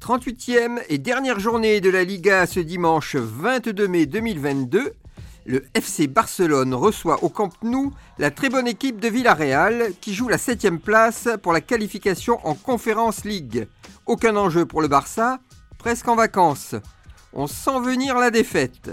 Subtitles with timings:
[0.00, 4.92] 38e et dernière journée de la Liga ce dimanche 22 mai 2022
[5.46, 10.28] le FC Barcelone reçoit au Camp Nou la très bonne équipe de Villarreal qui joue
[10.28, 13.68] la 7 place pour la qualification en Conference League.
[14.06, 15.38] Aucun enjeu pour le Barça,
[15.78, 16.74] presque en vacances.
[17.32, 18.90] On sent venir la défaite.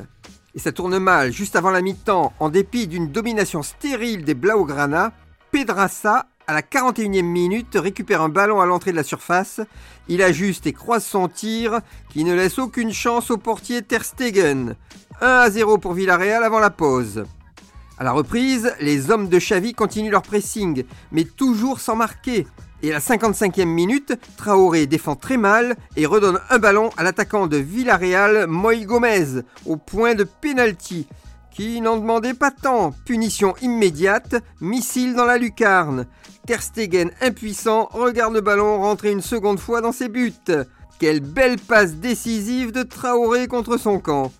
[0.53, 5.11] Et ça tourne mal juste avant la mi-temps en dépit d'une domination stérile des Blaugrana.
[5.51, 9.61] Pedrassa à la 41e minute, récupère un ballon à l'entrée de la surface.
[10.07, 11.79] Il ajuste et croise son tir
[12.09, 14.75] qui ne laisse aucune chance au portier Ter Stegen.
[15.21, 17.25] 1 à 0 pour Villarreal avant la pause.
[17.97, 22.47] À la reprise, les hommes de Xavi continuent leur pressing, mais toujours sans marquer.
[22.81, 27.47] Et à la 55e minute, Traoré défend très mal et redonne un ballon à l'attaquant
[27.47, 31.07] de Villarreal, Moï Gomez, au point de pénalty,
[31.53, 32.91] qui n'en demandait pas tant.
[33.05, 36.05] Punition immédiate, missile dans la lucarne.
[36.45, 40.33] Ter Stegen, impuissant, regarde le ballon rentrer une seconde fois dans ses buts.
[40.99, 44.31] Quelle belle passe décisive de Traoré contre son camp.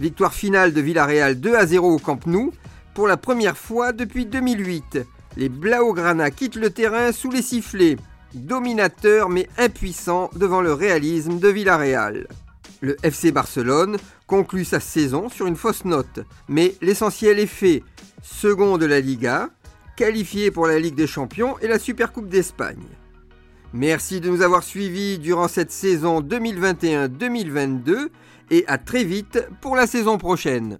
[0.00, 2.52] Victoire finale de Villarreal 2 à 0 au Camp Nou
[2.94, 5.00] pour la première fois depuis 2008.
[5.36, 7.96] Les Blaugrana quittent le terrain sous les sifflets,
[8.34, 12.26] dominateurs mais impuissants devant le réalisme de Villarreal.
[12.80, 17.82] Le FC Barcelone conclut sa saison sur une fausse note, mais l'essentiel est fait.
[18.22, 19.50] Second de la Liga,
[19.96, 22.86] qualifié pour la Ligue des Champions et la Supercoupe d'Espagne.
[23.72, 28.08] Merci de nous avoir suivis durant cette saison 2021-2022
[28.50, 30.78] et à très vite pour la saison prochaine.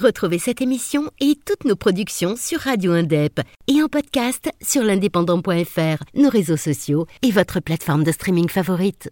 [0.00, 6.02] Retrouvez cette émission et toutes nos productions sur Radio Indep et en podcast sur l'indépendant.fr,
[6.14, 9.10] nos réseaux sociaux et votre plateforme de streaming favorite.